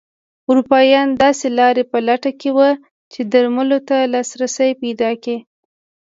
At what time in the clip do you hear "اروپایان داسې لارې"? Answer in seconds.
0.49-1.83